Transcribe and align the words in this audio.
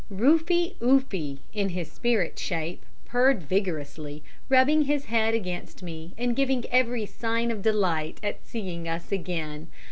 "Rufie 0.09 0.77
Oofie," 0.81 1.37
in 1.53 1.69
his 1.69 1.91
spirit 1.91 2.39
shape, 2.39 2.87
purred 3.05 3.43
vigorously, 3.43 4.23
rubbing 4.49 4.81
his 4.85 5.05
head 5.05 5.35
against 5.35 5.83
me 5.83 6.15
and 6.17 6.35
giving 6.35 6.65
every 6.71 7.05
sign 7.05 7.51
of 7.51 7.61
delight 7.61 8.19
at 8.23 8.43
seeing 8.43 8.87
us 8.87 9.11
again. 9.11 9.67